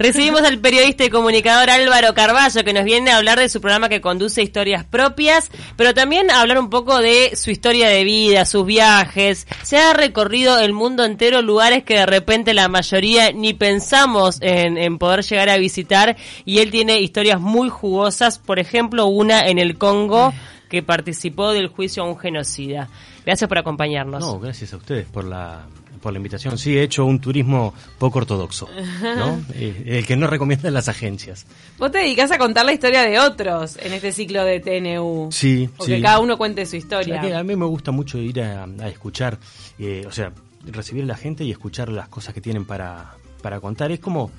[0.00, 3.90] Recibimos al periodista y comunicador Álvaro Carballo, que nos viene a hablar de su programa
[3.90, 8.46] que conduce historias propias, pero también a hablar un poco de su historia de vida,
[8.46, 9.46] sus viajes.
[9.62, 14.78] Se ha recorrido el mundo entero, lugares que de repente la mayoría ni pensamos en,
[14.78, 19.58] en poder llegar a visitar, y él tiene historias muy jugosas, por ejemplo, una en
[19.58, 20.32] el Congo
[20.70, 22.88] que participó del juicio a un genocida.
[23.26, 24.20] Gracias por acompañarnos.
[24.20, 25.66] No, gracias a ustedes por la
[26.00, 26.56] por la invitación.
[26.58, 28.68] Sí, he hecho un turismo poco ortodoxo,
[29.02, 29.40] ¿no?
[29.54, 31.46] Eh, el que no recomiendan las agencias.
[31.78, 35.28] Vos te dedicás a contar la historia de otros en este ciclo de TNU.
[35.30, 35.92] Sí, O sí.
[35.92, 37.38] que cada uno cuente su historia.
[37.38, 39.38] a mí me gusta mucho ir a, a escuchar,
[39.78, 40.32] eh, o sea,
[40.64, 43.90] recibir a la gente y escuchar las cosas que tienen para, para contar.
[43.92, 44.30] Es como,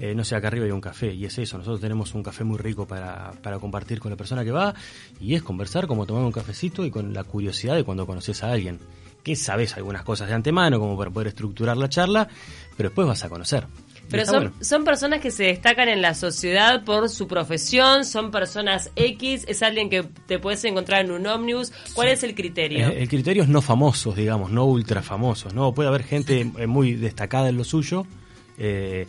[0.00, 1.58] eh, no sé, acá arriba hay un café y es eso.
[1.58, 4.74] Nosotros tenemos un café muy rico para, para compartir con la persona que va
[5.20, 8.50] y es conversar como tomar un cafecito y con la curiosidad de cuando conoces a
[8.52, 8.78] alguien.
[9.24, 12.28] Que sabes algunas cosas de antemano como para poder estructurar la charla,
[12.76, 13.66] pero después vas a conocer.
[14.10, 14.52] Pero son, bueno.
[14.60, 19.62] son personas que se destacan en la sociedad por su profesión, son personas X, es
[19.62, 21.72] alguien que te puedes encontrar en un ómnibus.
[21.94, 22.88] ¿Cuál es el criterio?
[22.88, 25.72] Eh, El criterio es no famosos, digamos, no ultra famosos, ¿no?
[25.72, 28.06] Puede haber gente eh, muy destacada en lo suyo,
[28.58, 29.06] eh,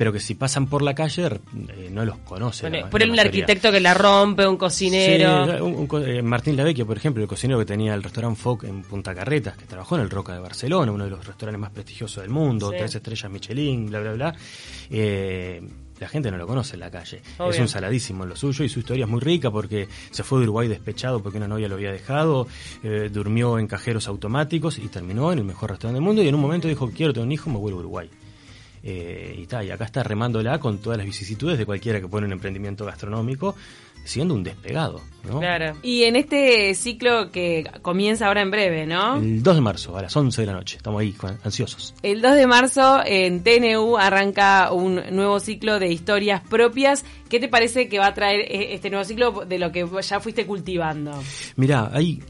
[0.00, 2.62] pero que si pasan por la calle eh, no los conoce.
[2.62, 3.22] Pone- la- por un mayoría.
[3.28, 5.44] arquitecto que la rompe, un cocinero.
[5.44, 8.40] Sí, un- un co- eh, Martín Lavecchia, por ejemplo, el cocinero que tenía el restaurante
[8.40, 11.60] Foc en Punta Carretas, que trabajó en el Roca de Barcelona, uno de los restaurantes
[11.60, 12.76] más prestigiosos del mundo, Sí.
[12.78, 14.34] tres estrellas Michelin, bla, bla, bla.
[14.88, 15.60] Eh,
[15.98, 17.20] la gente no lo conoce en la calle.
[17.36, 17.50] Obvio.
[17.50, 20.38] Es un saladísimo en lo suyo y su historia es muy rica porque se fue
[20.38, 22.46] de Uruguay despechado porque una novia lo había dejado,
[22.82, 26.34] eh, durmió en cajeros automáticos y terminó en el mejor restaurante del mundo y en
[26.34, 28.08] un momento dijo, quiero tener un hijo, me vuelvo a Uruguay.
[28.82, 32.26] Eh, y, ta, y acá está remándola con todas las vicisitudes de cualquiera que pone
[32.26, 33.54] un emprendimiento gastronómico,
[34.04, 35.02] siendo un despegado.
[35.24, 35.38] ¿no?
[35.38, 35.76] Claro.
[35.82, 39.16] Y en este ciclo que comienza ahora en breve, ¿no?
[39.16, 40.78] El 2 de marzo, a las 11 de la noche.
[40.78, 41.14] Estamos ahí,
[41.44, 41.94] ansiosos.
[42.02, 47.04] El 2 de marzo en TNU arranca un nuevo ciclo de historias propias.
[47.28, 50.20] ¿Qué te parece que va a traer eh, este nuevo ciclo de lo que ya
[50.20, 51.12] fuiste cultivando?
[51.56, 52.20] Mirá, ahí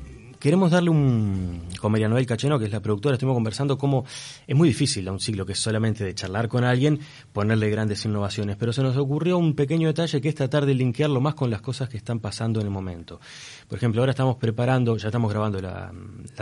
[0.41, 1.61] queremos darle un...
[1.81, 4.05] Con María Noel Cacheno, que es la productora, estuvimos conversando cómo
[4.47, 6.99] es muy difícil a un ciclo que es solamente de charlar con alguien,
[7.33, 11.21] ponerle grandes innovaciones, pero se nos ocurrió un pequeño detalle que es tratar de linkearlo
[11.21, 13.21] más con las cosas que están pasando en el momento.
[13.69, 15.93] Por ejemplo, ahora estamos preparando, ya estamos grabando la,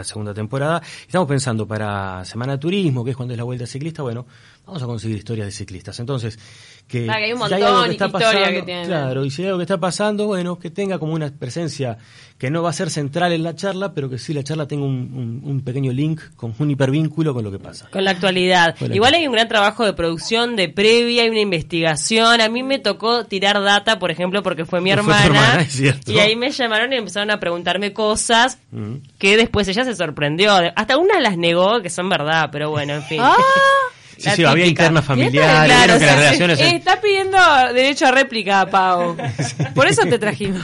[0.03, 4.03] segunda temporada, estamos pensando para Semana de Turismo, que es cuando es la Vuelta Ciclista,
[4.03, 4.27] bueno,
[4.69, 5.99] vamos a conseguir historias de ciclistas.
[5.99, 6.39] Entonces,
[6.87, 7.07] que...
[7.11, 8.87] Ah, que hay un si algo montón que está historia pasando- que tienen.
[8.87, 11.99] Claro, y si hay algo que está pasando, bueno, que tenga como una presencia
[12.39, 14.85] que no va a ser central en la charla, pero que sí la charla tenga
[14.85, 17.89] un, un- un pequeño link, con un hipervínculo con lo que pasa.
[17.91, 18.77] Con la actualidad.
[18.79, 19.21] Con la Igual actualidad.
[19.23, 22.41] hay un gran trabajo de producción, de previa, hay una investigación.
[22.41, 25.25] A mí me tocó tirar data, por ejemplo, porque fue mi Fue tu hermana.
[25.27, 26.13] hermana, es cierto.
[26.13, 28.97] y ahí me llamaron y empezaron a preguntarme cosas Mm.
[29.19, 30.53] que después ella se sorprendió.
[30.77, 33.19] Hasta una las negó, que son verdad, pero bueno, en fin.
[33.23, 33.35] ¡Ah!
[34.19, 34.83] Sí, sí, había típica.
[34.85, 36.61] internas familiares, Claro, o las sea, relaciones...
[36.61, 37.39] Eh, está pidiendo
[37.73, 39.17] derecho a réplica, Pau.
[39.75, 40.63] Por eso te trajimos.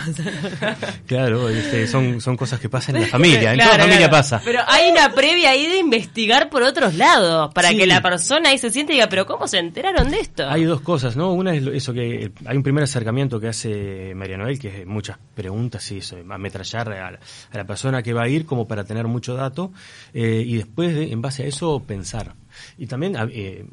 [1.06, 4.12] Claro, este, son, son cosas que pasan en la familia, en Claro, toda familia claro.
[4.22, 4.40] pasa.
[4.44, 7.76] Pero hay una previa ahí de investigar por otros lados, para Sí.
[7.78, 10.48] que la persona ahí se siente y diga, pero ¿cómo se enteraron de esto?
[10.48, 11.32] Hay dos cosas, ¿no?
[11.32, 15.16] Una es eso que hay un primer acercamiento que hace María Noel, que es muchas
[15.34, 17.18] preguntas y eso, ametrallar a la,
[17.52, 19.72] a la persona que va a ir como para tener mucho dato
[20.12, 22.32] eh, y después de- en base a eso pensar.
[22.78, 23.64] Y también a- eh,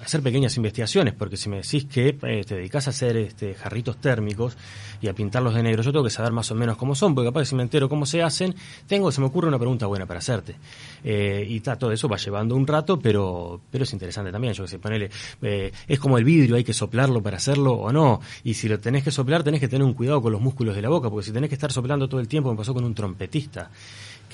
[0.00, 3.96] hacer pequeñas investigaciones, porque si me decís que eh, te dedicas a hacer este, jarritos
[3.98, 4.56] térmicos
[5.00, 7.28] y a pintarlos de negro, yo tengo que saber más o menos cómo son, porque
[7.28, 8.54] capaz que si me entero cómo se hacen,
[8.86, 10.54] tengo, se me ocurre una pregunta buena para hacerte.
[11.02, 14.64] Eh, y ta, todo eso va llevando un rato, pero, pero es interesante también, yo
[14.64, 15.10] que sé, ponele,
[15.42, 18.78] eh, es como el vidrio, hay que soplarlo para hacerlo o no, y si lo
[18.80, 21.26] tenés que soplar, tenés que tener un cuidado con los músculos de la boca, porque
[21.26, 23.70] si tenés que estar soplando todo el tiempo, me pasó con un trompetista,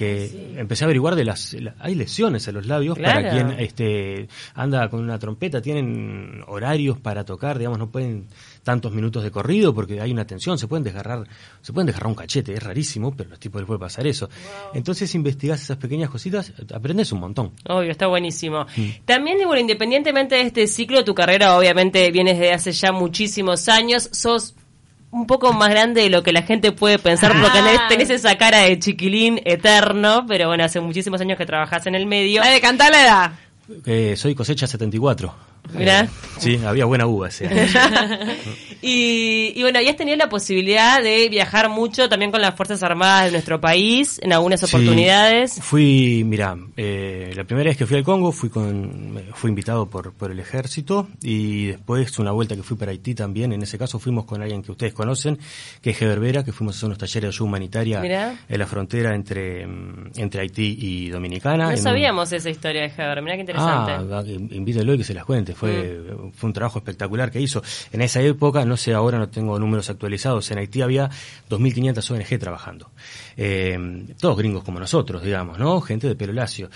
[0.01, 4.29] que empecé a averiguar de las, la- hay lesiones en los labios para quien este
[4.55, 8.27] anda con una trompeta, tienen horarios para tocar, digamos, no pueden
[8.63, 11.27] tantos minutos de corrido porque hay una tensión, se pueden desgarrar,
[11.61, 14.31] se pueden desgarrar un cachete, es rarísimo, pero a los tipos les puede pasar eso.
[14.73, 17.53] Entonces investigás esas pequeñas cositas, aprendes un montón.
[17.69, 18.65] Obvio, está buenísimo.
[18.77, 19.05] Mm.
[19.05, 24.09] También, bueno, independientemente de este ciclo, tu carrera obviamente viene desde hace ya muchísimos años.
[24.13, 24.55] Sos
[25.13, 27.63] un poco más grande de lo que la gente puede pensar, porque Ah.
[27.65, 31.95] tenés, tenés esa cara de chiquilín eterno, pero bueno, hace muchísimos años que trabajás en
[31.95, 32.41] el medio.
[32.43, 33.33] La de cantar la edad.
[33.87, 35.35] Eh, soy cosecha 74.
[35.75, 36.01] Mirá.
[36.03, 36.09] Eh,
[36.41, 37.63] sí, había buena uva ese año.
[38.83, 42.83] Y, y bueno, y has tenido la posibilidad de viajar mucho también con las Fuerzas
[42.83, 44.67] Armadas de nuestro país en algunas Sí.
[44.67, 45.59] oportunidades.
[45.61, 50.15] Fui, mira, eh, la primera vez que fui al Congo fui con, fui invitado por,
[50.15, 53.53] por el ejército y después una vuelta que fui para Haití también.
[53.53, 55.39] En ese caso fuimos con alguien que ustedes conocen,
[55.83, 58.35] que es Heber Vera, que fuimos a hacer unos talleres de ayuda humanitaria Mirá.
[58.49, 61.65] en la frontera entre, mm, entre Haití y Dominicana.
[61.65, 63.93] No un- sabíamos esa historia de Heber, mirá qué interesante.
[63.93, 65.55] Ah, va, in- invítelo y que se las cuente.
[65.55, 66.01] fue,
[66.35, 67.63] fue un trabajo espectacular que hizo.
[67.93, 71.09] En esa época, no sé, ahora no tengo números actualizados, en Haití había
[71.49, 72.91] 2.500 ONG trabajando.
[73.37, 75.81] Eh, todos gringos como nosotros, digamos, ¿no?
[75.81, 76.71] Gente de pelo lacio.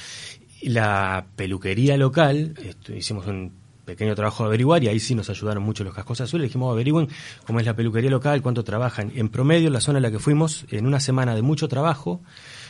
[0.62, 2.54] La peluquería local,
[2.88, 6.48] hicimos un pequeño trabajo de averiguar y ahí sí nos ayudaron mucho los cascos azules.
[6.48, 7.08] Dijimos, averigüen
[7.46, 9.12] cómo es la peluquería local, cuánto trabajan.
[9.14, 12.20] En promedio, en la zona en la que fuimos, en una semana de mucho trabajo,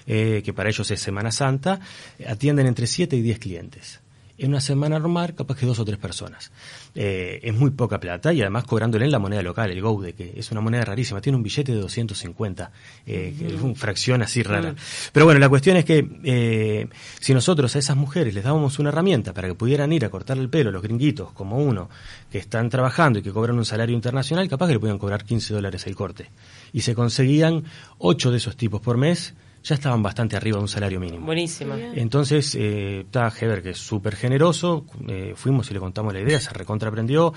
[0.06, 1.80] eh, que para ellos es Semana Santa,
[2.26, 4.00] atienden entre 7 y 10 clientes.
[4.36, 6.50] En una semana normal, capaz que dos o tres personas.
[6.96, 10.32] Eh, es muy poca plata y además cobrándole en la moneda local, el Goude, que
[10.36, 11.20] es una moneda rarísima.
[11.20, 12.70] Tiene un billete de 250,
[13.06, 14.74] eh, que es una fracción así rara.
[15.12, 16.88] Pero bueno, la cuestión es que eh,
[17.20, 20.42] si nosotros a esas mujeres les dábamos una herramienta para que pudieran ir a cortarle
[20.42, 21.88] el pelo, los gringuitos, como uno,
[22.32, 25.54] que están trabajando y que cobran un salario internacional, capaz que le podían cobrar 15
[25.54, 26.30] dólares el corte.
[26.72, 27.62] Y se conseguían
[27.98, 31.24] ocho de esos tipos por mes ya estaban bastante arriba de un salario mínimo.
[31.26, 31.76] Buenísima.
[31.94, 36.38] Entonces, eh, está Heber, que es súper generoso, eh, fuimos y le contamos la idea,
[36.38, 37.32] se recontraprendió,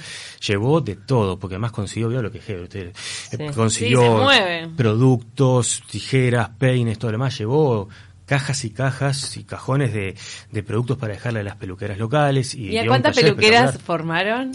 [0.45, 3.37] llevó de todo, porque además consiguió, vio lo que Heber, usted, eh, Sí.
[3.55, 4.69] consiguió Sí, se mueve.
[4.75, 7.87] productos, tijeras, peines, todo lo demás, llevó
[8.25, 10.13] cajas y cajas y cajones de,
[10.51, 12.53] de productos para dejarle a las peluqueras locales.
[12.55, 14.51] ¿Y, ¿Y a cuántas peluqueras formaron?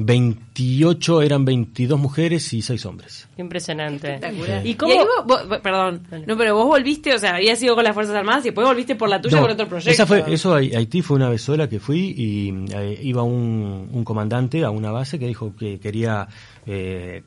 [0.00, 3.28] 28, eran 22 mujeres y 6 hombres.
[3.36, 4.14] Impresionante.
[4.14, 4.64] Espectacular.
[4.66, 4.94] ¿Y ¿Y cómo?
[5.26, 8.42] vos- vos- perdón, no, pero vos volviste, o sea, habías ido con las Fuerzas Armadas
[8.44, 9.90] y después volviste por la tuya No, con otro proyecto.
[9.90, 13.88] Esa fue, eso a Haití fue una vez sola que fui y eh, iba un,
[13.92, 16.28] un comandante a una base que dijo que quería
[16.64, 17.22] eh,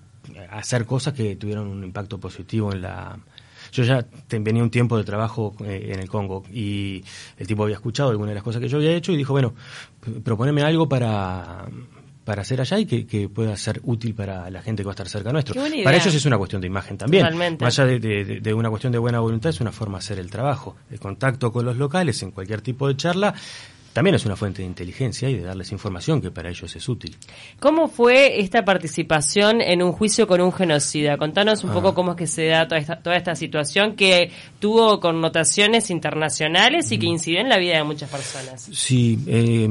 [0.52, 3.18] hacer cosas que tuvieran un impacto positivo en la...
[3.74, 7.04] Yo ya venía un tiempo de trabajo eh, en el Congo y
[7.38, 9.54] el tipo había escuchado algunas de las cosas que yo había hecho y dijo, bueno,
[10.24, 11.66] proponeme algo para
[12.24, 14.96] para hacer allá y que, que pueda ser útil para la gente que va a
[14.96, 15.56] estar cerca nuestro.
[15.84, 17.24] Para ellos es una cuestión de imagen también.
[17.24, 17.64] Totalmente.
[17.66, 20.20] Más allá de, de- de una cuestión de buena voluntad, es una forma de hacer
[20.20, 20.76] el trabajo.
[20.92, 23.34] El contacto con los locales en cualquier tipo de charla
[23.94, 27.18] también es una fuente de inteligencia y de darles información que para ellos es útil.
[27.60, 31.18] ¿Cómo fue esta participación en un juicio con un genocida?
[31.18, 31.74] Contanos un Ah.
[31.74, 36.90] poco cómo es que se da toda esta, toda esta situación que tuvo connotaciones internacionales
[36.94, 38.70] y que incidió en la vida de muchas personas.
[38.72, 39.68] Sí, eh,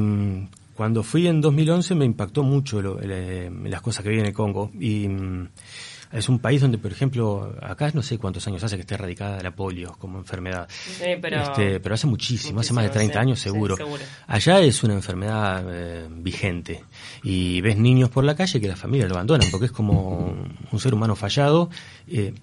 [0.75, 4.33] cuando fui en 2011 me impactó mucho lo- eh, las cosas que vi en el
[4.33, 5.49] Congo y mm,
[6.13, 9.41] es un país donde, por ejemplo, acá no sé cuántos años hace que esté erradicada
[9.43, 10.69] la polio como enfermedad.
[10.71, 13.77] Sí, pero- Este, pero hace muchísimo, hace más de Muchísimo, 30 sí, años sí, seguro.
[13.77, 14.03] seguro.
[14.27, 16.85] Allá es una enfermedad eh, vigente
[17.23, 20.35] y ves niños por la calle que las familias lo abandonan porque es como
[20.73, 21.71] un ser humano fallado.
[22.09, 22.35] Eh,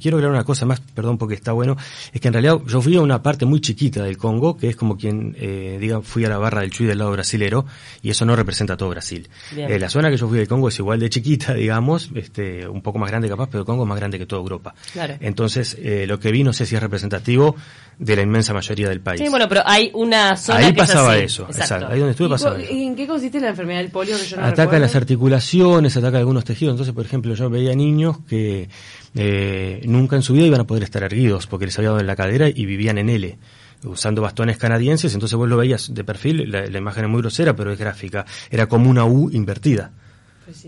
[0.00, 1.76] quiero aclarar una cosa más, perdón porque está bueno,
[2.12, 4.76] es que en realidad yo fui a una parte muy chiquita del Congo, que es
[4.76, 7.64] como quien eh, diga fui a la barra del Chuy del lado brasilero
[8.02, 9.28] y eso no representa todo Brasil.
[9.56, 12.82] Eh, la zona que yo fui del Congo es igual de chiquita, digamos, este, un
[12.82, 14.74] poco más grande capaz, pero el Congo es más grande que toda Europa.
[14.92, 15.14] Claro.
[15.20, 17.56] Entonces, eh, lo que vi no sé si es representativo
[17.98, 19.20] de la inmensa mayoría del país.
[19.20, 21.22] Sí, bueno, pero hay una zona Ahí que es pasaba así.
[21.24, 21.62] eso, Exacto.
[21.62, 21.86] exacto.
[21.92, 22.72] Ahí donde estuve ¿Y pasaba eso.
[22.72, 24.82] ¿En qué consiste la enfermedad del polio que yo no ataca recuerdo?
[24.82, 26.72] las articulaciones, ataca algunos tejidos.
[26.72, 28.68] Entonces, por ejemplo, yo veía niños que
[29.14, 32.06] eh, nunca en su vida iban a poder estar erguidos porque les había dado en
[32.06, 33.38] la cadera y vivían en L
[33.84, 37.54] usando bastones canadienses, entonces vos lo veías de perfil, la, la imagen es muy grosera,
[37.54, 39.92] pero es gráfica, era como una U invertida.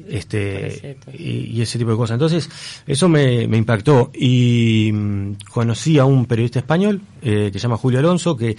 [0.08, 1.11] Este, Pobrecito.
[1.12, 2.14] y, y ese tipo de cosas.
[2.14, 2.49] Entonces,
[2.87, 4.11] eso me, me impactó.
[4.14, 8.56] Y mm, conocí a un periodista español eh, que se llama Julio Alonso, que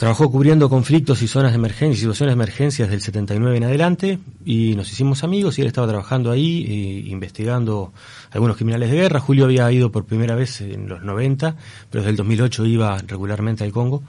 [0.00, 4.74] Trabajó cubriendo conflictos y zonas de emergencia, situaciones de emergencias del 79 en adelante y
[4.74, 7.92] nos hicimos amigos y él estaba trabajando ahí investigando
[8.30, 9.20] algunos criminales de guerra.
[9.20, 11.54] Julio había ido por primera vez en los 90,
[11.90, 14.02] pero desde el 2008 iba regularmente al Congo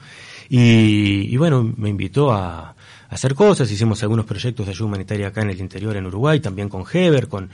[0.48, 2.74] y, y bueno, me invitó a
[3.12, 6.68] hacer cosas, hicimos algunos proyectos de ayuda humanitaria acá en el interior en Uruguay, también
[6.68, 7.50] con Heber, con,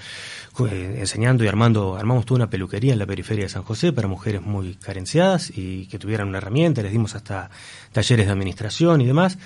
[0.71, 4.09] eh, enseñando y armando, armamos toda una peluquería en la periferia de San José para
[4.09, 7.50] mujeres muy carenciadas y que tuvieran una herramienta, les dimos hasta
[7.93, 9.38] talleres de administración y demás.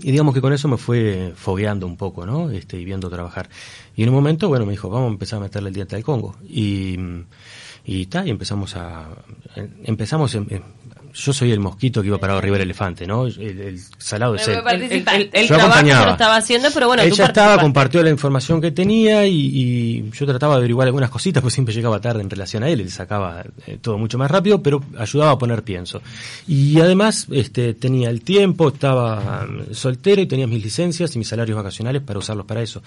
[0.00, 2.50] Y digamos que con eso me fue fogueando un poco, ¿no?
[2.50, 3.48] Este, y viendo trabajar.
[3.96, 6.04] Y en un momento, bueno, me dijo, vamos a empezar a meterle el diente al
[6.04, 6.36] Congo.
[6.48, 6.96] Y,
[7.84, 9.08] y ta, y empezamos a,
[9.82, 10.62] empezamos, en- en-
[11.20, 13.26] yo soy el mosquito que iba parado arriba del elefante, ¿no?
[13.26, 14.58] El, el salado es él.
[14.66, 16.00] El, el- el- el Yo trabajo acompañaba.
[16.00, 19.34] se lo estaba haciendo, pero bueno, tú Ella estaba, compartió la información que tenía y,
[19.34, 22.80] y yo trataba de averiguar algunas cositas, pues siempre llegaba tarde en relación a él,
[22.80, 26.00] él sacaba eh, todo mucho más rápido, pero ayudaba a poner pienso.
[26.46, 31.26] Y además este, tenía el tiempo, estaba mm, soltero y tenía mis licencias y mis
[31.28, 32.82] salarios vacacionales para usarlos para eso.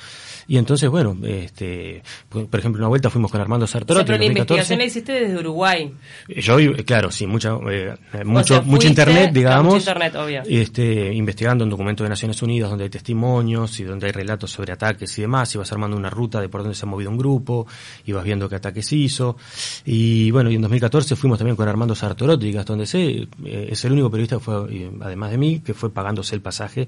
[0.47, 4.15] Y entonces, bueno, este, por ejemplo, una vuelta fuimos con Armando O sea, Sartorotti pero
[4.15, 4.53] en la 2014.
[4.63, 5.91] investigación la hiciste desde Uruguay.
[6.27, 9.73] Yo, eh, claro, sí, mucha, eh, mucho, sea, mucho internet, digamos.
[9.73, 10.43] mucho internet, obvio.
[10.45, 14.73] Este, investigando en documentos de Naciones Unidas donde hay testimonios y donde hay relatos sobre
[14.73, 17.67] ataques y demás, ibas armando una ruta de por dónde se ha movido un grupo,
[18.05, 19.37] ibas viendo qué ataques hizo.
[19.85, 23.85] Y bueno, y en 2014 fuimos también con Armando Sartorotti, Gastón de C, eh, es
[23.85, 26.87] el único periodista que fue, además de mí, que fue pagándose el pasaje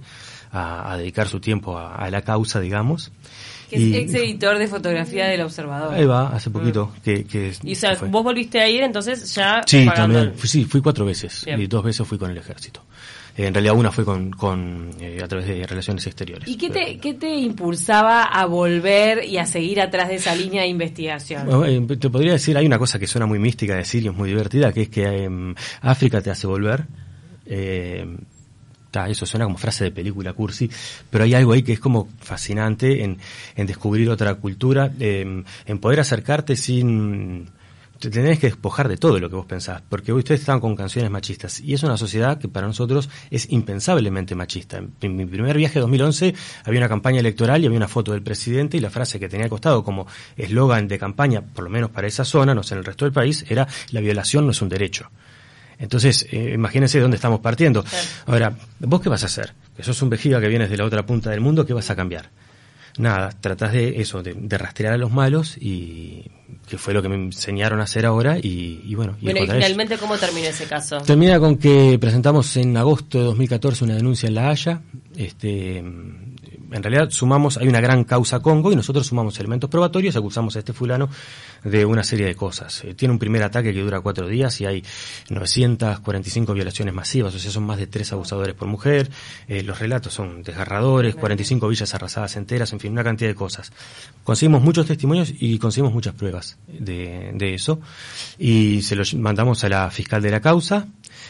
[0.51, 3.11] a, a dedicar su tiempo a, a la causa, digamos.
[3.73, 5.93] Que es ex editor de fotografía del Observador.
[5.93, 8.07] Ahí va, hace poquito que, que Y o sea, fue.
[8.09, 10.33] vos volviste a ir, entonces ya Sí, también.
[10.35, 11.43] Fui, sí, fui cuatro veces.
[11.45, 11.59] Bien.
[11.61, 12.81] Y dos veces fui con el ejército.
[13.35, 16.47] Eh, en realidad una fue con, con eh, a través de relaciones exteriores.
[16.47, 20.61] ¿Y qué te, qué te impulsaba a volver y a seguir atrás de esa línea
[20.61, 21.45] de investigación?
[21.47, 24.07] Bueno, eh, te podría decir, hay una cosa que suena muy mística de decir y
[24.09, 26.85] es muy divertida, que es que em, África te hace volver.
[27.45, 28.05] Eh,
[29.07, 30.69] eso suena como frase de película cursi,
[31.09, 33.17] pero hay algo ahí que es como fascinante en,
[33.55, 37.49] en descubrir otra cultura, em, en poder acercarte sin...
[37.99, 41.09] Te tenés que despojar de todo lo que vos pensás, porque ustedes están con canciones
[41.09, 44.81] machistas, y es una sociedad que para nosotros es impensablemente machista.
[44.99, 46.35] En mi primer viaje de 2011
[46.65, 49.47] había una campaña electoral y había una foto del presidente y la frase que tenía
[49.47, 52.85] costado como eslogan de campaña, por lo menos para esa zona, no sé, en el
[52.85, 55.09] resto del país, era la violación no es un derecho.
[55.79, 57.83] Entonces, eh, imagínense de dónde estamos partiendo.
[58.25, 59.53] Ahora, ¿vos qué vas a hacer?
[59.75, 61.95] Que sos un vejiga que vienes de la otra punta del mundo, ¿qué vas a
[61.95, 62.29] cambiar?
[62.97, 66.29] Nada, tratás de eso, de, de rastrear a los malos y
[66.67, 69.17] que fue lo que me enseñaron a hacer ahora y, y bueno.
[69.19, 70.99] y Bueno, y finalmente, ¿cómo termina ese caso?
[71.01, 74.81] Termina con que presentamos en agosto de 2014 una denuncia en La Haya.
[75.17, 75.83] Este,
[76.73, 80.59] en realidad sumamos, hay una gran causa Congo y nosotros sumamos elementos probatorios, acusamos a
[80.59, 81.07] este fulano
[81.63, 82.83] de una serie de cosas.
[82.83, 84.83] Eh, tiene un primer ataque que dura cuatro días y hay
[85.29, 89.09] 945 violaciones masivas, o sea, son más de tres abusadores por mujer.
[89.47, 93.71] Eh, los relatos son desgarradores, 45 villas arrasadas enteras, en fin, una cantidad de cosas.
[94.23, 97.79] Conseguimos muchos testimonios y conseguimos muchas pruebas de, eso
[98.39, 100.87] y se lo mandamos a la fiscal de la causa,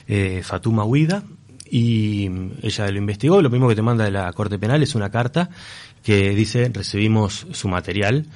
[0.07, 1.23] eh, Fatuma Huida,
[1.69, 2.29] y
[2.61, 3.41] ella lo investigó.
[3.41, 5.49] Lo mismo que te manda de la Corte Penal es una carta
[6.03, 8.27] que dice recibimos su material,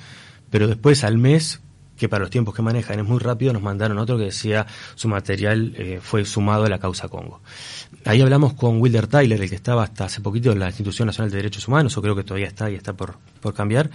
[0.50, 1.62] pero después al mes
[1.98, 4.66] que para los tiempos que manejan es muy rápido, nos mandaron otro que decía
[4.96, 7.42] su material eh, fue sumado a la causa Congo.
[8.06, 11.32] Ahí hablamos con Wilder Tyler, el que estaba hasta hace poquito en la Institución Nacional
[11.32, 13.90] de Derechos Humanos, o creo que todavía está y está por, por cambiar,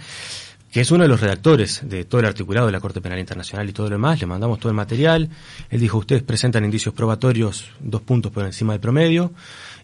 [0.73, 3.69] que es uno de los redactores de todo el articulado de la Corte Penal Internacional
[3.69, 4.19] y todo lo demás.
[4.19, 5.29] Le mandamos todo el material.
[5.69, 9.33] Él dijo, ustedes presentan indicios probatorios dos puntos por encima del promedio,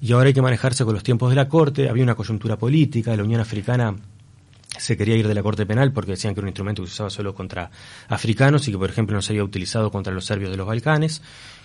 [0.02, 1.90] y ahora hay que manejarse con los tiempos de la Corte.
[1.90, 3.96] Había una coyuntura política, la Unión Africana
[4.80, 6.94] se quería ir de la Corte Penal porque decían que era un instrumento que se
[6.94, 7.70] usaba solo contra
[8.08, 11.22] africanos y que, por ejemplo, no se había utilizado contra los serbios de los Balcanes,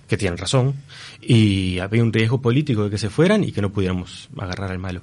[0.06, 0.74] que tienen razón,
[1.22, 4.78] y había un riesgo político de que se fueran y que no pudiéramos agarrar al
[4.78, 5.00] malo.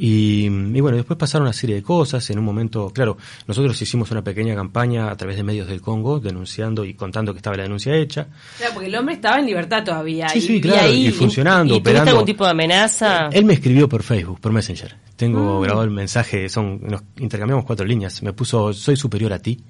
[0.00, 2.30] Y, y bueno, después pasaron una serie de cosas.
[2.30, 3.16] En un momento, claro,
[3.48, 7.38] nosotros hicimos una pequeña campaña a través de medios del Congo denunciando y contando que
[7.38, 8.28] estaba la denuncia hecha.
[8.58, 10.28] Claro, porque el hombre estaba en libertad todavía.
[10.28, 12.10] Sí, y, sí, y claro, ahí, y funcionando, ¿Y operando.
[12.12, 13.28] algún tipo de amenaza?
[13.32, 14.94] Él me escribió por Facebook, por Messenger.
[15.16, 15.62] Tengo Mm.
[15.64, 18.22] grabado el mensaje, son, nos intercambiamos cuatro líneas.
[18.22, 19.60] Me puso, soy superior a ti.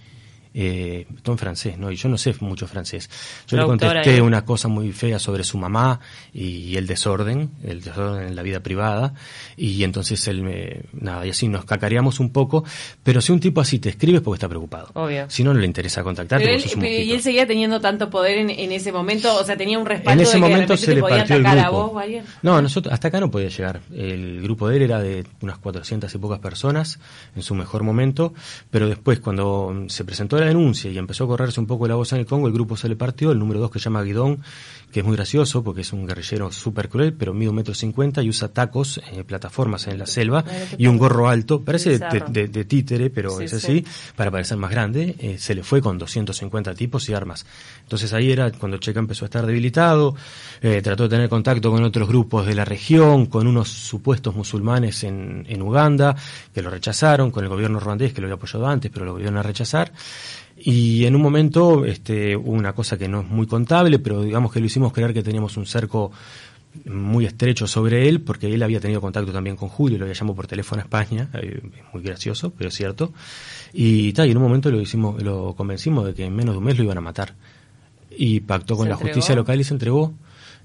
[0.54, 1.90] Eh, todo en francés, ¿no?
[1.90, 3.08] Y yo no sé mucho francés.
[3.46, 6.00] Yo le contesté una cosa muy fea sobre su mamá
[6.32, 9.14] y, el desorden, el desorden en la vida privada.
[9.56, 12.64] Y entonces él me, nada, y así nos cacareamos un poco.
[13.02, 14.90] Pero si un tipo así te escribe es porque está preocupado.
[14.94, 15.26] Obvio.
[15.28, 18.50] Si no, no le interesa contactarte él- un y él seguía teniendo tanto poder en,
[18.50, 20.86] en ese momento, o sea, tenía un respaldo En ese de que de momento repente
[20.86, 21.60] se le partió el grupo.
[21.60, 22.02] a vos.
[22.42, 23.80] No, nosotros hasta acá no podía llegar.
[23.94, 26.98] El grupo de él era de unas 400 y pocas personas
[27.36, 28.32] en su mejor momento,
[28.70, 32.12] pero después cuando se presentó la denuncia y empezó a correrse un poco la voz
[32.12, 33.32] en el Congo, el grupo se le partió.
[33.32, 34.40] El número dos que se llama Guidón,
[34.92, 38.22] que es muy gracioso porque es un guerrillero súper cruel, pero mide un metro cincuenta
[38.22, 40.44] y usa tacos, eh, plataformas en la selva
[40.78, 41.62] y un gorro alto.
[41.62, 43.56] Parece de, de- de títere, pero Sí, es sí.
[43.56, 43.84] así,
[44.16, 45.14] para parecer más grande.
[45.18, 47.44] Eh, se le fue con 250 tipos y armas.
[47.82, 50.14] Entonces ahí era cuando Checa empezó a estar debilitado,
[50.62, 55.04] eh, trató de tener contacto con otros grupos de la región, con unos supuestos musulmanes
[55.04, 56.16] en, en Uganda,
[56.54, 59.36] que lo rechazaron, con el gobierno ruandés, que lo había apoyado antes, pero lo volvieron
[59.36, 59.92] a rechazar.
[60.56, 64.52] Y en un momento este, hubo una cosa que no es muy contable, pero digamos
[64.52, 66.10] que lo hicimos creer que teníamos un cerco
[66.84, 70.36] muy estrecho sobre él, porque él había tenido contacto también con Julio, lo había llamado
[70.36, 73.12] por teléfono a España, eh, es muy gracioso, pero es cierto.
[73.72, 76.58] Y, tal, y en un momento lo hicimos, lo convencimos de que en menos de
[76.58, 77.34] un mes lo iban a matar.
[78.10, 79.14] Y pactó con ¿Se la entregó?
[79.14, 80.12] justicia local y se entregó,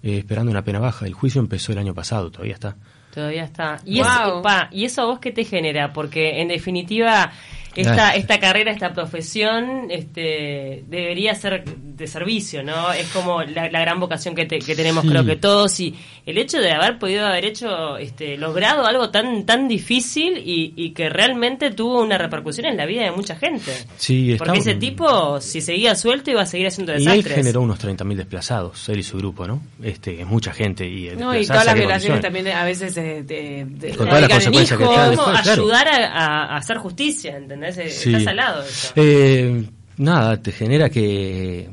[0.02, 1.06] eh, esperando una pena baja.
[1.06, 2.76] El juicio empezó el año pasado, todavía está.
[3.14, 3.78] Todavía está.
[3.86, 4.08] ¿Y, Wow.
[4.08, 5.94] eso, pa, ¿Y eso a vos qué te genera?
[5.94, 7.32] Porque en definitiva
[7.76, 11.64] esta, esta carrera, esta profesión, este, debería ser
[11.96, 12.92] de servicio, ¿no?
[12.92, 15.80] Es como la, gran vocación que, que tenemos, creo que todos.
[15.80, 15.96] Y
[16.26, 20.92] el hecho de haber podido haber hecho, este, logrado algo tan tan difícil y, y
[20.92, 23.72] que realmente tuvo una repercusión en la vida de mucha gente.
[23.98, 27.26] Sí, Porque ese tipo, si seguía suelto, iba a seguir haciendo desastres.
[27.26, 29.62] Y él generó unos 30.000 desplazados, él y su grupo, ¿no?
[29.82, 30.88] Este, es mucha gente.
[30.88, 34.80] Y, no, y todas las violaciones también a veces de, de, con todas las consecuencias
[34.80, 37.78] que ayudar a, hacer justicia, ¿entendés?
[37.78, 38.94] Está salado eso.
[38.96, 39.64] Eh,
[39.98, 41.70] nada, te genera que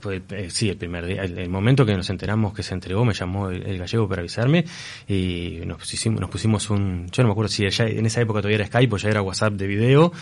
[0.00, 3.14] pues, eh, sí, el primer día, el, momento que nos enteramos que se entregó, me
[3.14, 4.64] llamó el, gallego para avisarme
[5.08, 8.40] y nos pusimos, nos pusimos un, yo no me acuerdo si ya en esa época
[8.40, 10.12] todavía era Skype o ya era WhatsApp de video,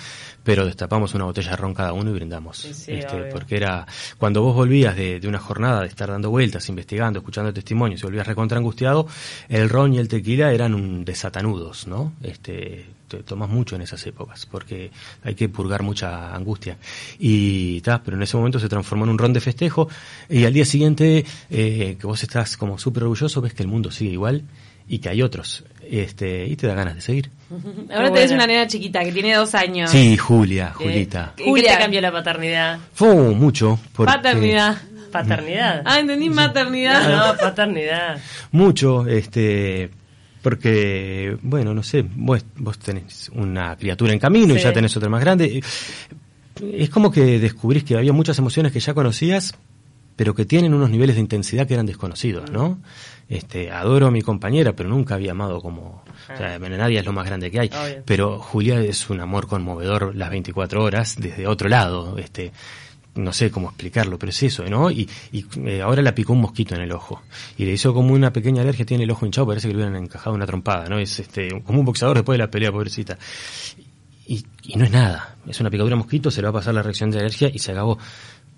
[0.42, 2.64] pero destapamos una botella de ron cada uno y brindamos.
[2.64, 3.87] este, porque era,
[4.19, 8.04] cuando vos volvías de, de, una jornada de estar dando vueltas, investigando, escuchando testimonios y
[8.04, 9.07] volvías recontra angustiado,
[9.49, 12.12] el ron y el tequila eran un desatanudos, ¿no?
[12.23, 12.87] Este,
[13.19, 14.90] tomas mucho en esas épocas, porque
[15.23, 16.78] hay que purgar mucha angustia.
[17.19, 19.88] Y ta, pero en ese momento se transformó en un ron de festejo,
[20.28, 23.90] y al día siguiente, eh, que vos estás como súper orgulloso, ves que el mundo
[23.90, 24.42] sigue igual
[24.88, 27.31] y que hay otros, este, y te da ganas de seguir.
[27.95, 29.90] Ahora tenés una nena chiquita que tiene dos años.
[29.90, 31.35] Sí, Julia, Julita.
[31.38, 32.78] ¿Y qué te cambió la paternidad?
[32.95, 33.78] Fue mucho.
[33.95, 34.78] Paternidad.
[35.11, 35.83] Paternidad.
[35.85, 37.09] Ah, entendí maternidad.
[37.11, 38.19] No, paternidad.
[38.50, 39.90] Mucho, este,
[40.42, 45.08] porque, bueno, no sé, vos, vos tenés una criatura en camino y ya tenés otra
[45.08, 45.62] más grande.
[46.61, 49.54] Es como que descubrís que había muchas emociones que ya conocías,
[50.16, 52.78] pero que tienen unos niveles de intensidad que eran desconocidos, ¿no?
[53.28, 56.02] Este, adoro a mi compañera, pero nunca había amado como...
[56.32, 57.70] O sea, Nadia es lo más grande que hay,
[58.04, 62.52] pero Julia es un amor conmovedor las 24 horas desde otro lado, este
[63.14, 64.90] no sé cómo explicarlo, pero es eso, ¿no?
[64.90, 67.23] Y, y eh, ahora la picó un mosquito en el ojo.
[67.59, 70.02] Y le hizo como una pequeña alergia, tiene el ojo hinchado, parece que le hubieran
[70.02, 70.99] encajado una trompada, ¿no?
[70.99, 73.19] Es este, como un boxeador después de la pelea, pobrecita.
[74.26, 76.83] Y, y no es nada, es una picadura mosquito, se le va a pasar la
[76.83, 77.99] reacción de alergia y se acabó.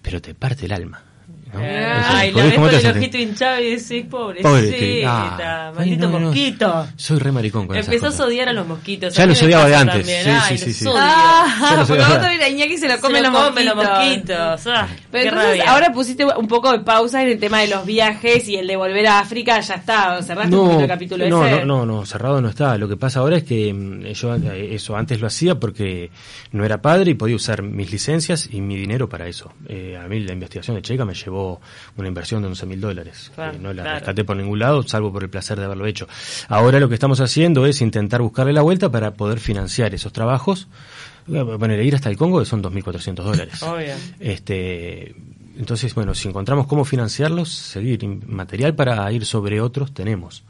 [0.03, 1.14] Pero te parte el alma.
[1.59, 6.87] Ay, la ves con el ojito hinchado y decís, pobrecita, maldito mosquito.
[6.97, 9.15] Soy re maricón con Empezó a odiar a los mosquitos.
[9.15, 10.07] Ya los odiaba de antes.
[10.07, 14.67] Sí, sí, sí, Ah, porque otro a Iñaki se lo come, los, mosquitos.
[14.67, 18.49] Ah, Pero entonces ahora pusiste un poco de pausa en el tema de los viajes
[18.49, 21.65] y el de volver a África, ya está, cerraste no, el capítulo no, ese.
[21.65, 22.77] No, no, no, cerrado no está.
[22.79, 26.11] Lo que pasa ahora es que mm, yo eh, eso antes lo hacía porque
[26.53, 29.53] no era padre y podía usar mis licencias y mi dinero para eso.
[29.69, 31.44] Eh, a mí la investigación de Checa me llevó
[31.97, 33.33] una inversión de 11 mil dólares.
[33.61, 36.07] no la rescaté por ningún lado, salvo por el placer de haberlo hecho.
[36.49, 40.69] Ahora lo que estamos haciendo es intentar buscarle la vuelta para poder financiar esos trabajos.
[41.27, 43.61] Bueno, ir hasta el Congo que son 2.400 dólares.
[44.21, 45.15] Este,
[45.57, 50.45] entonces, bueno, si encontramos cómo financiarlos, seguir material para ir sobre otros, tenemos.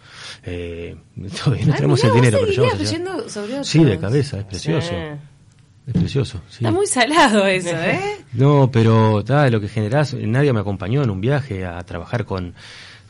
[0.45, 0.97] Eh,
[1.45, 4.93] todavía no tenemos el dinero, pero yo Sí, de cabeza, es precioso.
[5.87, 6.41] Es precioso.
[6.51, 8.25] Está muy salado eso, ¿eh?
[8.33, 12.55] No, pero tal, lo que generás, nadie me acompañó en un viaje a trabajar con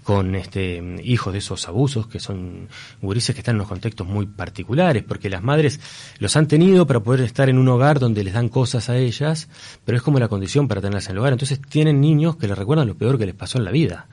[0.05, 2.69] con este hijos de esos abusos que son
[3.01, 5.81] gurises que están en unos contextos muy particulares porque las madres
[6.19, 9.49] los han tenido para poder estar en un hogar donde les dan cosas a ellas
[9.85, 12.57] pero es como la condición para tenerlas en el hogar entonces tienen niños que les
[12.57, 14.07] recuerdan lo peor que les pasó en la vida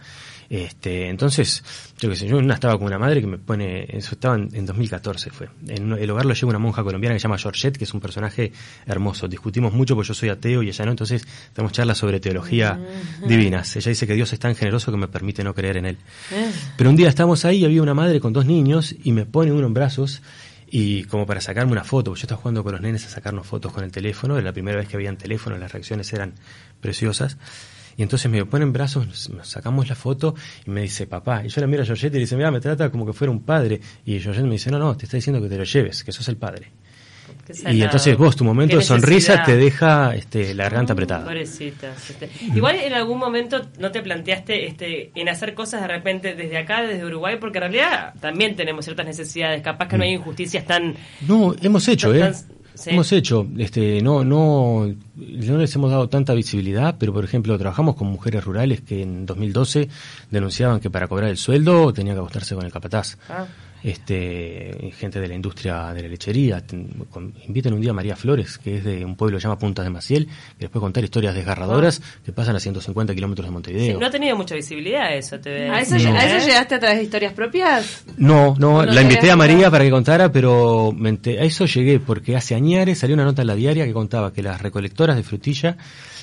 [0.53, 1.63] este, entonces,
[1.97, 5.29] yo qué sé, yo estaba con una madre que me pone, eso estaba en, 2014
[5.29, 5.47] fue.
[5.65, 8.01] En el hogar lo lleva una monja colombiana que se llama Georgette, que es un
[8.01, 8.51] personaje
[8.85, 9.29] hermoso.
[9.29, 12.77] Discutimos mucho porque yo soy ateo y ella no, entonces tenemos charlas sobre teología
[13.25, 13.73] divinas.
[13.77, 15.97] Ella dice que Dios es tan generoso que me permite no creer en él.
[16.33, 16.51] Eh.
[16.75, 19.53] Pero un día estamos ahí y había una madre con dos niños y me pone
[19.53, 20.21] uno en brazos
[20.69, 23.71] y como para sacarme una foto, yo estaba jugando con los nenes a sacarnos fotos
[23.71, 26.33] con el teléfono, era la primera vez que habían teléfono, las reacciones eran
[26.81, 27.37] preciosas.
[27.97, 31.43] Y entonces me pone en brazos, nos sacamos la foto y me dice, papá.
[31.45, 33.31] Y yo la miro a Georgette y le dice, mira, me trata como que fuera
[33.31, 33.81] un padre.
[34.05, 36.27] Y Georgette me dice, no, no, te está diciendo que te lo lleves, que sos
[36.27, 36.71] el padre.
[37.69, 41.33] Y entonces vos, tu momento de sonrisa te deja este, la garganta apretada.
[41.33, 42.29] Este.
[42.55, 46.81] Igual en algún momento no te planteaste este, en hacer cosas de repente desde acá,
[46.81, 49.61] desde Uruguay, porque en realidad también tenemos ciertas necesidades.
[49.61, 50.95] Capaz que no hay injusticias tan...
[51.27, 52.31] No, hemos hecho, ¿eh?
[52.85, 57.95] Hemos hecho, este, no, no, no les hemos dado tanta visibilidad, pero por ejemplo trabajamos
[57.95, 59.89] con mujeres rurales que en 2012
[60.29, 63.17] denunciaban que para cobrar el sueldo tenía que acostarse con el capataz.
[63.29, 63.45] Ah
[63.83, 66.63] este, gente de la industria de la lechería.
[67.47, 69.83] inviten un día a María Flores, que es de un pueblo que se llama Punta
[69.83, 72.19] de Maciel, que les puede contar historias desgarradoras ah.
[72.25, 73.99] que pasan a 150 kilómetros de Montevideo.
[73.99, 78.05] no ha tenido mucha visibilidad eso, te ¿A eso, llegaste a través de historias propias?
[78.17, 82.55] No, no, la invité a María para que contara, pero a eso llegué porque hace
[82.55, 85.77] años salió una nota en la diaria que contaba que las recolectoras de frutilla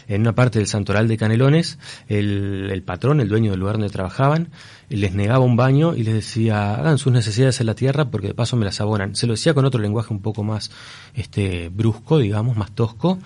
[0.08, 3.90] en una parte del santoral de Canelones, el, el patrón, el dueño del lugar donde
[3.90, 4.48] trabajaban,
[4.88, 8.34] les negaba un baño y les decía, hagan sus necesidades en la tierra porque de
[8.34, 9.14] paso me las abonan.
[9.14, 10.70] Se lo decía con otro lenguaje un poco más
[11.14, 13.18] este brusco, digamos, más tosco,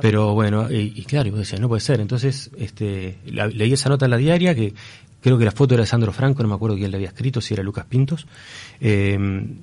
[0.00, 2.00] pero bueno, y, y claro, y vos decías, no puede ser.
[2.00, 4.72] Entonces, este, la- leí esa nota en la diaria que
[5.22, 7.40] creo que la foto era de Sandro Franco, no me acuerdo quién le había escrito,
[7.40, 8.26] si era Lucas Pintos,
[8.80, 9.18] eh,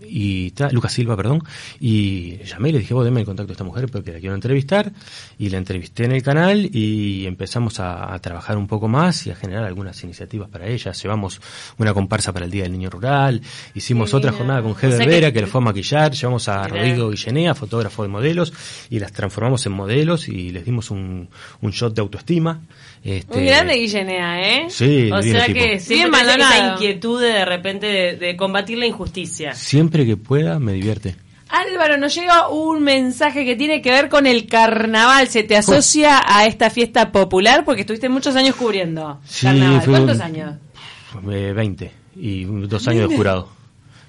[0.07, 1.43] y ta- Lucas Silva, perdón,
[1.79, 4.35] y llamé y le dije, vos deme el contacto de esta mujer porque la quiero
[4.35, 4.91] entrevistar,
[5.39, 9.31] y la entrevisté en el canal y empezamos a, a trabajar un poco más y
[9.31, 10.91] a generar algunas iniciativas para ella.
[10.91, 11.41] Llevamos
[11.77, 13.41] una comparsa para el Día del Niño Rural,
[13.73, 16.47] hicimos otra jornada con Heber O sea que- Vera, que le fue a maquillar, llevamos
[16.49, 16.67] a.
[16.67, 18.53] Rodrigo Guillenea, fotógrafo de modelos,
[18.89, 21.29] y las transformamos en modelos y les dimos un,
[21.61, 22.61] un shot de autoestima.
[23.03, 24.65] Este, Muy grande Guillenea, ¿eh?
[24.69, 25.59] Sí, O sea tipo.
[25.59, 29.53] que Bien siempre tenés esa inquietud de, de repente de, de combatir la injusticia.
[29.53, 31.15] Siempre que pueda me divierte.
[31.49, 35.29] Álvaro, nos llega un mensaje que tiene que ver con el carnaval.
[35.29, 37.63] ¿Se te asocia a esta fiesta popular?
[37.63, 39.81] Porque estuviste muchos años cubriendo Sí, carnaval.
[39.81, 40.53] fue ¿Cuántos un- años?
[41.31, 43.49] Eh, 20 y dos años de jurado.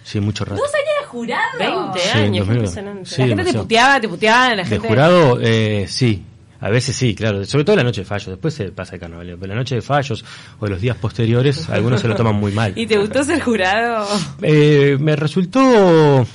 [0.02, 0.60] Sí, mucho rato.
[0.60, 1.58] ¿Dos años de jurado?
[1.58, 2.56] 20 Sí, años, qué 2000.
[2.56, 3.04] impresionante.
[3.04, 3.62] Sí, la gente te demasiado.
[3.64, 4.88] puteaba, te puteaba, la De gente...
[4.88, 6.24] jurado, eh, sí.
[6.60, 7.44] A veces sí, claro.
[7.44, 8.28] Sobre todo la noche de fallos.
[8.28, 9.36] Después se pasa el carnaval.
[9.40, 10.24] Pero la noche de fallos
[10.58, 12.72] o los días posteriores, algunos se lo toman muy mal.
[12.76, 14.06] ¿Y te gustó ser jurado?
[14.42, 16.26] Eh, me resultó...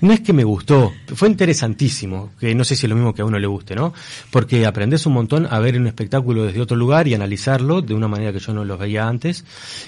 [0.00, 3.22] No es que me gustó, fue interesantísimo, que no sé si es lo mismo que
[3.22, 3.92] a uno le guste, ¿no?
[4.30, 8.08] Porque aprendes un montón a ver un espectáculo desde otro lugar y analizarlo de una
[8.08, 9.44] manera que yo no lo veía antes.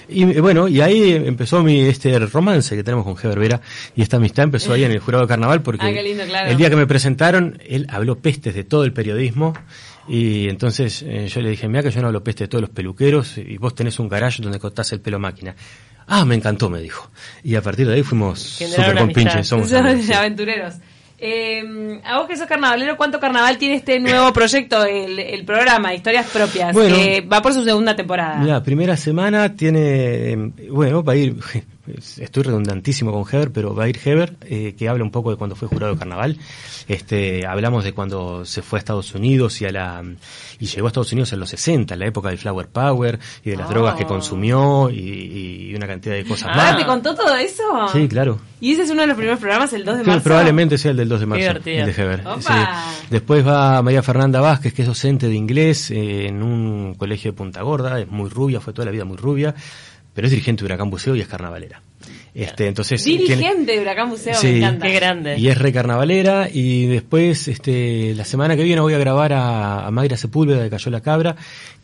[0.07, 3.61] Y eh, bueno, y ahí empezó mi este romance que tenemos con Heber Vera
[3.95, 6.49] y esta amistad empezó ahí en el jurado de carnaval porque Ah, qué lindo, claro.
[6.49, 9.53] el día que me presentaron, él habló pestes de todo el periodismo
[10.07, 12.71] y entonces eh, yo le dije, mira que yo no hablo peste de todos los
[12.71, 15.55] peluqueros y vos tenés un garage donde cortás el pelo máquina.
[16.09, 17.09] Ah, me encantó, me dijo.
[17.43, 20.13] Y a partir de ahí fuimos súper compinches, somos Son amigos, sí.
[20.13, 20.73] aventureros.
[21.21, 25.93] Eh, a vos que sos carnavalero, ¿cuánto carnaval tiene este nuevo proyecto, el, el programa
[25.93, 26.73] Historias Propias?
[26.73, 26.95] Bueno.
[26.95, 28.41] que va por su segunda temporada.
[28.43, 31.35] La primera semana tiene, eh, bueno, va a ir,
[32.17, 35.37] estoy redundantísimo con Heber, pero va a ir Heber, eh, que habla un poco de
[35.37, 36.37] cuando fue jurado de carnaval.
[36.87, 40.03] Este, hablamos de cuando se fue a Estados Unidos y a la,
[40.59, 43.51] y llegó a Estados Unidos en los 60, en la época del Flower Power y
[43.51, 43.71] de las Oh.
[43.73, 46.77] drogas que consumió y, y una cantidad de cosas Ah, más.
[46.77, 47.63] ¿te contó todo eso?
[47.93, 48.39] Sí, claro.
[48.61, 50.23] Y ese es uno de los primeros programas, el 2 de marzo.
[50.23, 51.85] probablemente sea el del 2 de marzo, divertido.
[51.85, 52.23] el de Heber.
[52.39, 52.53] Sí.
[53.09, 57.37] Después va María Fernanda Vázquez, que es docente de inglés eh, en un colegio de
[57.37, 59.53] Punta Gorda, es muy rubia, fue toda la vida muy rubia,
[60.19, 61.81] pero es dirigente de Huracán Buceo y es carnavalera.
[62.33, 64.47] Este, entonces tiene- Dirigente de Huracán Museo, Sí.
[64.47, 64.85] me encanta.
[64.87, 65.37] Qué grande.
[65.39, 69.87] y es re carnavalera y después este la semana que viene voy a grabar a,
[69.87, 71.35] a Mayra Sepúlveda de Cayó la Cabra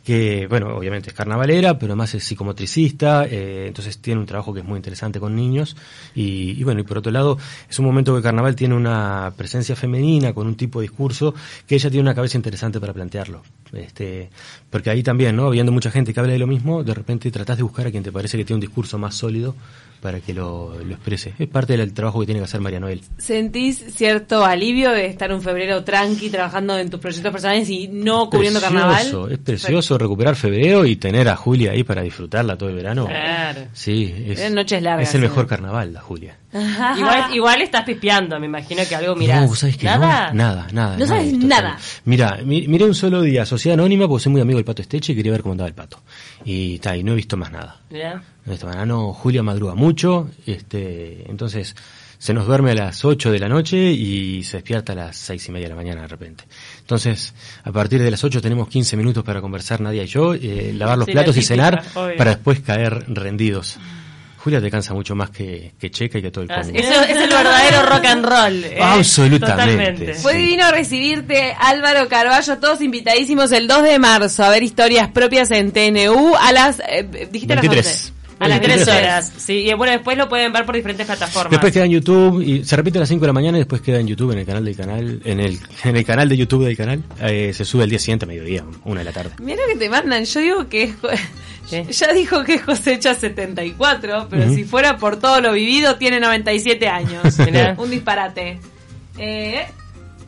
[0.04, 4.60] que bueno obviamente es carnavalera pero además es psicomotricista eh, entonces tiene un trabajo que
[4.60, 5.76] es muy interesante con niños
[6.14, 9.32] y, y bueno y por otro lado es un momento que el carnaval tiene una
[9.36, 11.34] presencia femenina con un tipo de discurso
[11.66, 14.30] que ella tiene una cabeza interesante para plantearlo este
[14.70, 17.56] porque ahí también no viendo mucha gente que habla de lo mismo de repente tratás
[17.56, 19.56] de buscar a quien te parece que tiene un discurso más sólido
[20.00, 23.00] para que lo, lo exprese es parte del trabajo que tiene que hacer María Noel
[23.18, 28.28] ¿Sentís cierto alivio de estar un febrero tranqui trabajando en tus proyectos personales y no
[28.30, 29.32] cubriendo Precioso, carnaval?
[29.32, 33.06] Es precioso recuperar febrero y tener a Julia ahí para disfrutarla todo el verano.
[33.06, 33.62] Claro.
[33.72, 35.26] Sí, es, noches largas, es el sí.
[35.28, 36.36] mejor carnaval, la Julia.
[36.96, 39.42] Igual, igual estás pispeando, me imagino que algo mirás.
[39.42, 40.28] No, vos sabés que ¿Nada?
[40.28, 40.92] no, nada, nada.
[40.96, 41.70] No nada sabes nada.
[41.72, 41.82] tal.
[42.06, 45.12] Mira, mi- miré un solo día Sociedad Anónima porque soy muy amigo del Pato Esteche
[45.12, 46.00] y quería ver cómo andaba el Pato.
[46.44, 47.80] Y, ta, y no he visto más nada.
[47.90, 48.22] Mirá.
[48.46, 48.86] No he visto más nada.
[48.86, 51.74] No, Julia madruga mucho, este, entonces
[52.18, 55.46] se nos duerme a las 8 de la noche y se despierta a las seis
[55.48, 56.44] y media de la mañana de repente.
[56.80, 60.72] Entonces, a partir de las 8 tenemos 15 minutos para conversar Nadia y yo, eh,
[60.74, 62.16] lavar los Sí, la platos y cenar obvio.
[62.16, 63.76] para después caer rendidos.
[64.38, 66.78] Julia te cansa mucho más que, que Checa y que todo el Ah, Congo.
[66.78, 68.64] Eso es el verdadero rock and roll.
[68.64, 68.78] ¿eh?
[68.80, 69.72] Absolutamente.
[69.74, 70.14] Totalmente.
[70.14, 70.38] Fue Sí.
[70.38, 75.72] divino recibirte, Álvaro Carballo, todos invitadísimos el 2 de marzo a ver historias propias en
[75.72, 76.80] TNU a las...
[76.88, 77.86] eh, dijiste a las 23.
[77.86, 78.15] 11.
[78.38, 79.32] A las 3 23 horas.
[79.38, 81.50] Sí, y bueno, después lo pueden ver por diferentes plataformas.
[81.50, 83.80] Después queda en YouTube y se repite a las 5 de la mañana y después
[83.80, 86.64] queda en YouTube en el canal del canal, en el, en el canal de YouTube
[86.64, 87.02] del canal.
[87.22, 89.30] Eh, se sube el día siguiente a mediodía, una de la tarde.
[89.38, 90.94] Mira lo que te mandan, yo digo que es...
[91.70, 91.84] ¿Qué?
[91.90, 94.54] Ya dijo que es cosecha 74, pero Ujú.
[94.54, 97.36] si fuera por todo lo vivido, tiene 97 años.
[97.78, 98.60] Un disparate.
[99.18, 99.66] Eh,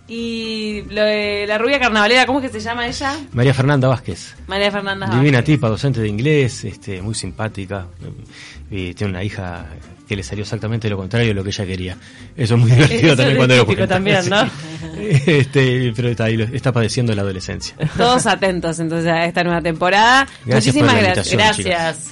[0.08, 3.14] y lo de la rubia carnavalera, ¿cómo es que se llama ella?
[3.32, 4.34] María Fernanda Vázquez.
[4.46, 5.06] María Fernanda.
[5.06, 5.54] Divina Vázquez.
[5.56, 7.86] tipa, docente de inglés, este, muy simpática.
[8.70, 9.66] Y tiene una hija
[10.08, 11.96] que le salió exactamente lo contrario de lo que ella quería.
[12.36, 13.86] Eso es muy divertido Eso también es cuando lo cuenta.
[13.86, 14.50] también, ¿no?
[14.98, 17.76] Este, pero está, ahí, está padeciendo la adolescencia.
[17.96, 20.26] Todos atentos entonces a esta nueva temporada.
[20.44, 21.32] Gracias por Muchísimas la gracias.
[21.32, 22.04] Gracias.